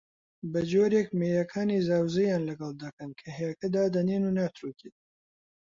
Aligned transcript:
بەجۆرێک 0.53 1.07
مێیەکانی 1.19 1.83
زاوزێیان 1.87 2.43
لەگەڵ 2.49 2.71
دەکەن 2.83 3.11
کە 3.19 3.27
هێلکە 3.37 3.67
دادەنێن 3.75 4.23
و 4.25 4.35
ناتروکێت 4.39 4.95